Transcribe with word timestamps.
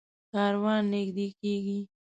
کاروان 0.31 0.83
نږدې 0.93 1.27
کېږي. 1.39 1.79